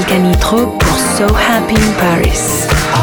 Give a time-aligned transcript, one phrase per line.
[0.00, 2.99] Balkanitro pour So Happy in Paris.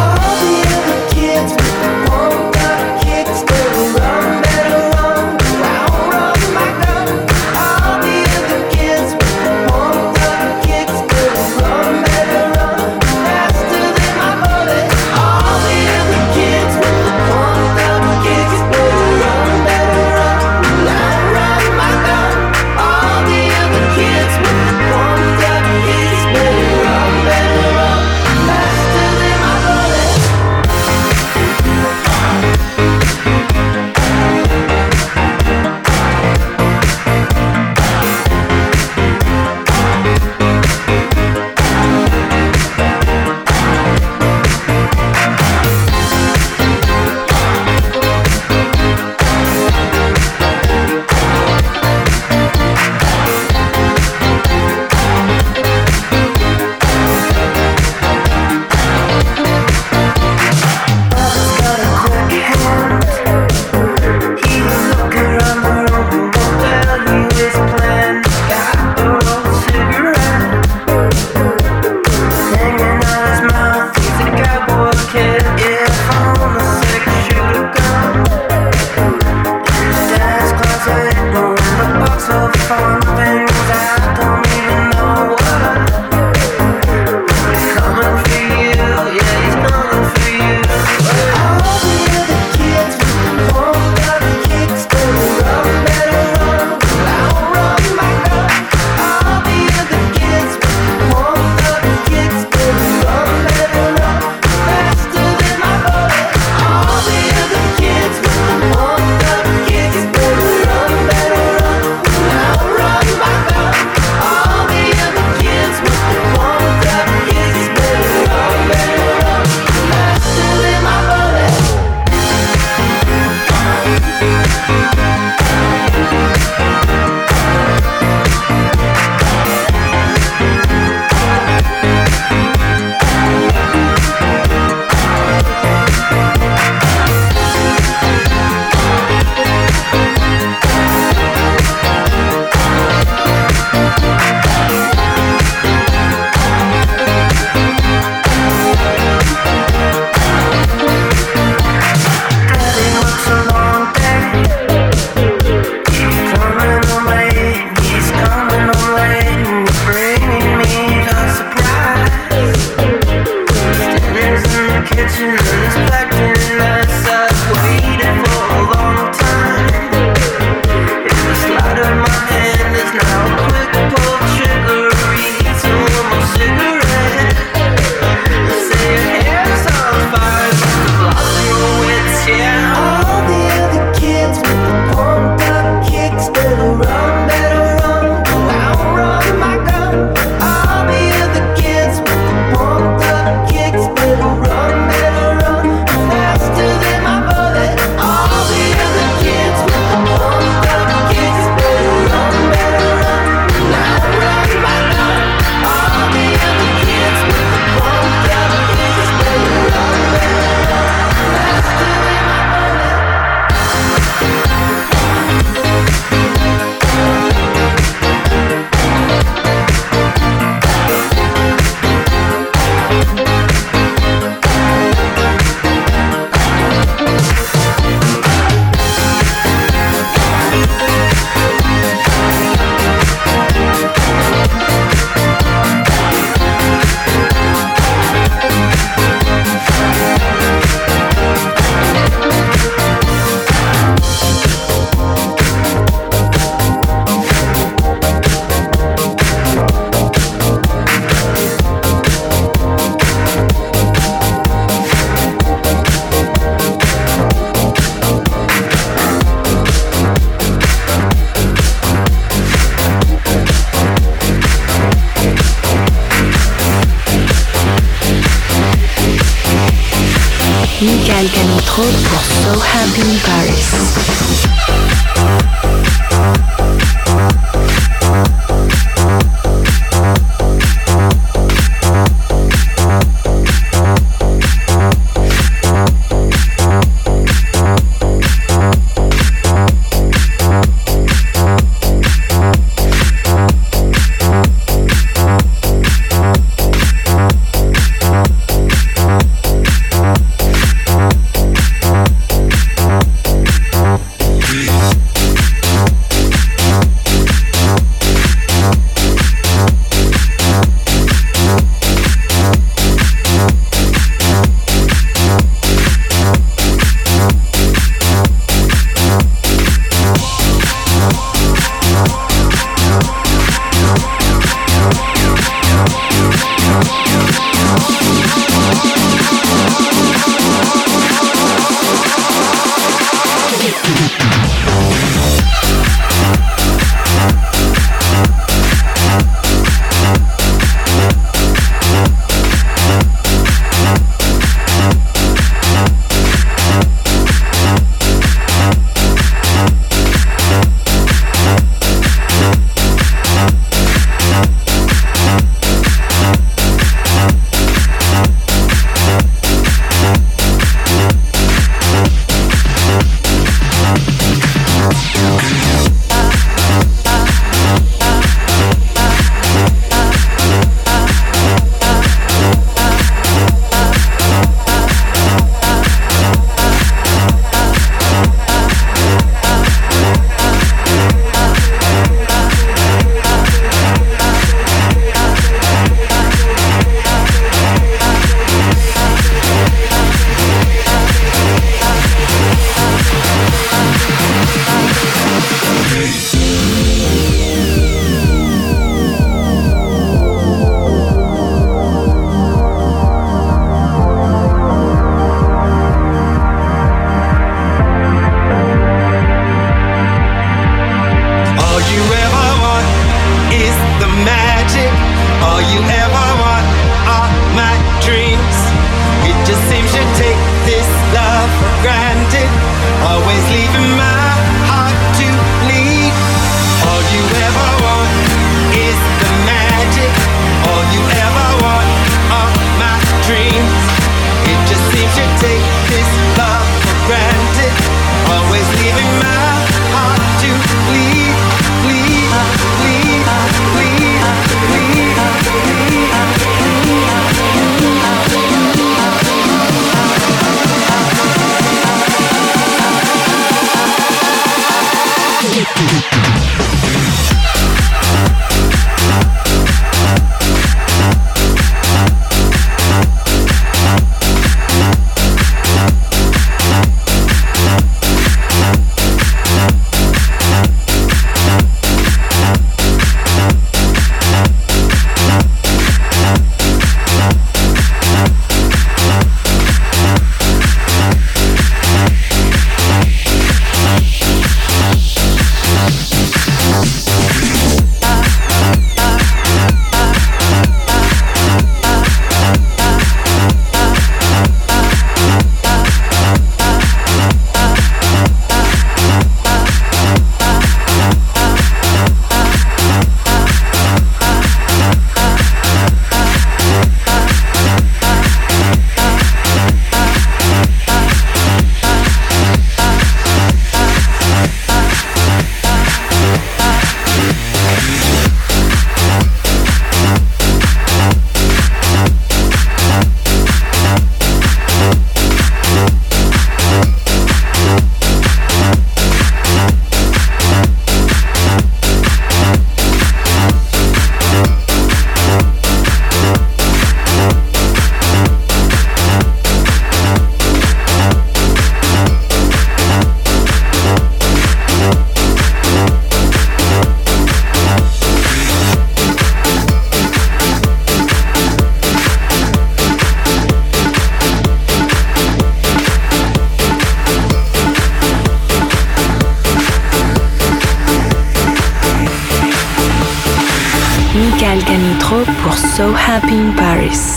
[565.78, 567.17] So Happy in Paris.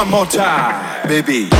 [0.00, 1.59] One more time, baby.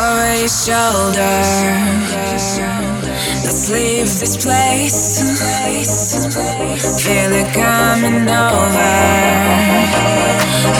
[0.00, 1.36] over your shoulder.
[3.44, 5.20] Let's leave this place.
[7.04, 8.90] Feel it coming over.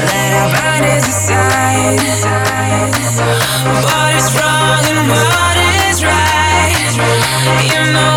[0.08, 2.00] Let our bodies decide
[3.84, 5.56] what is wrong and what
[5.88, 6.90] is right.
[7.72, 8.09] You know.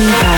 [0.00, 0.29] Bye.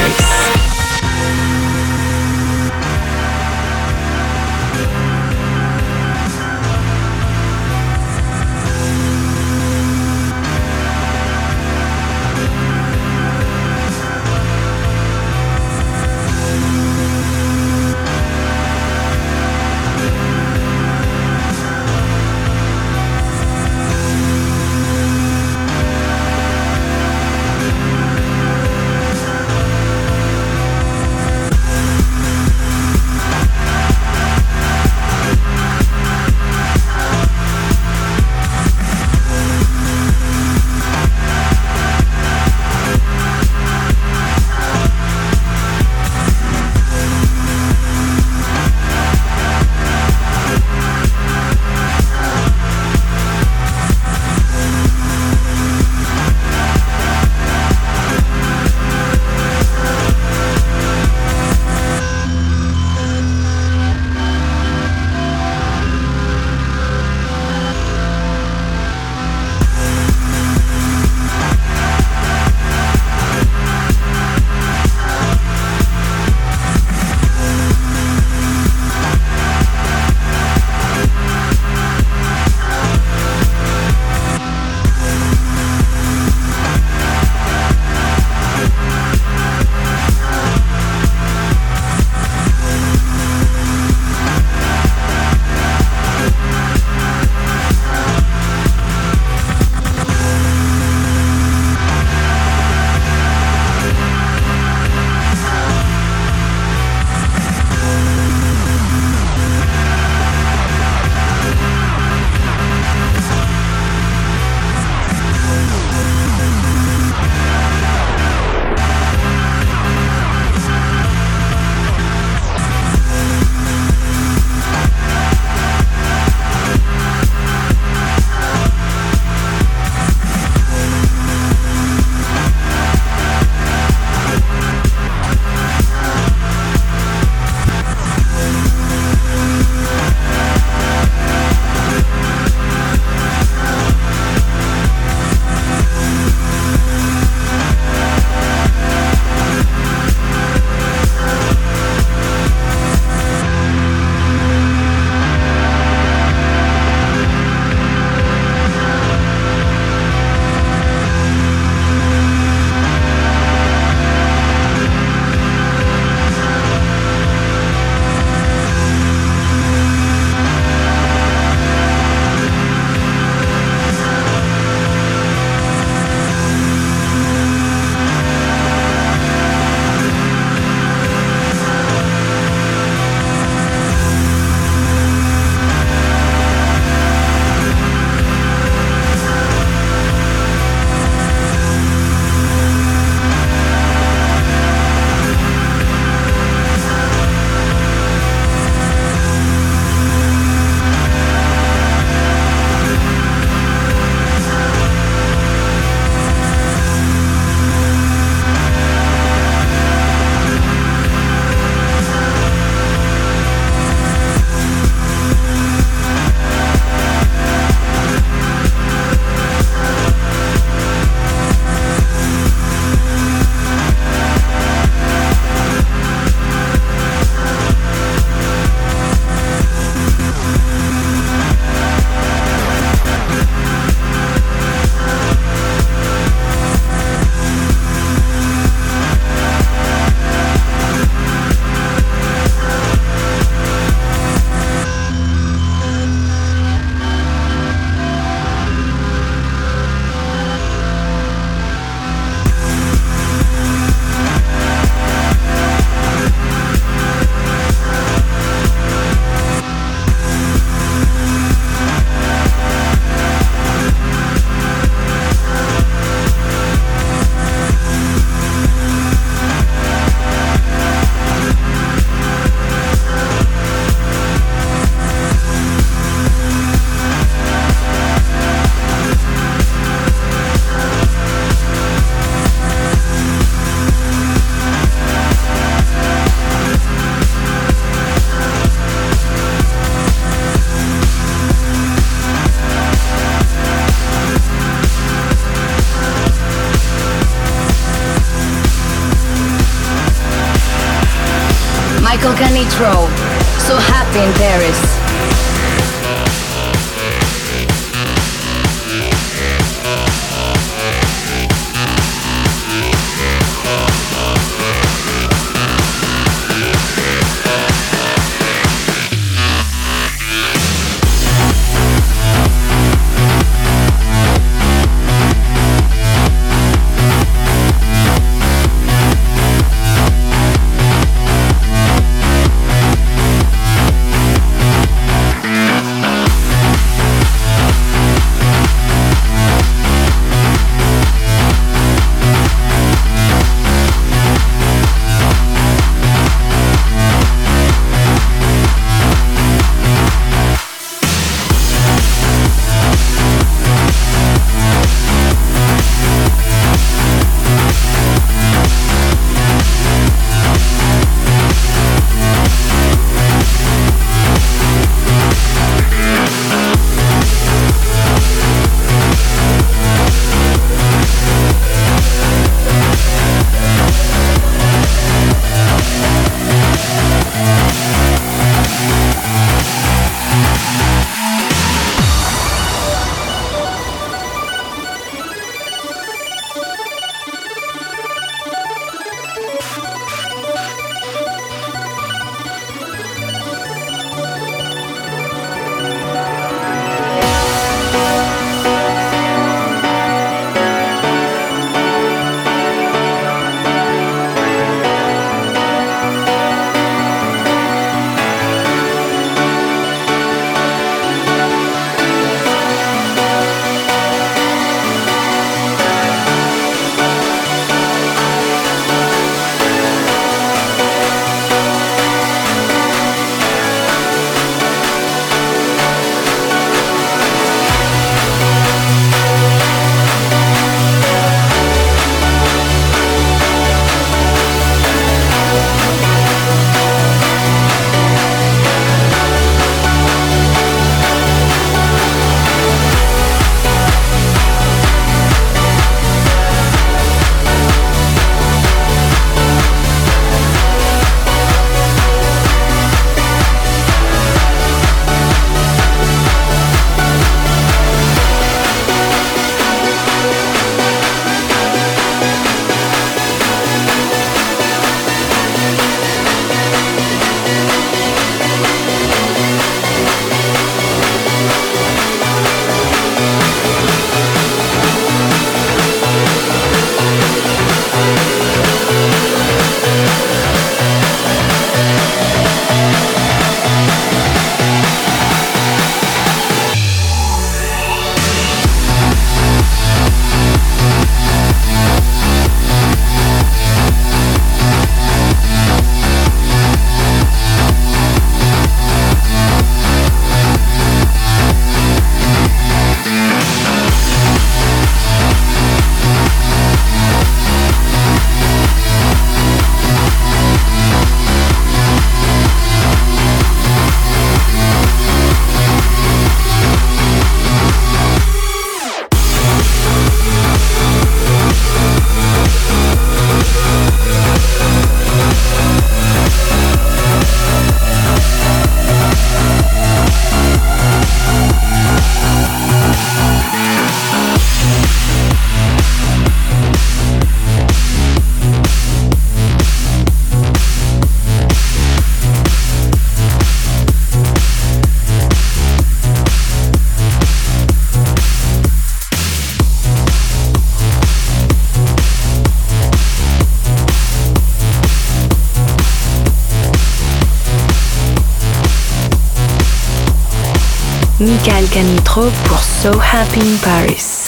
[561.45, 564.22] Michael Canitro pour So Happy in Paris.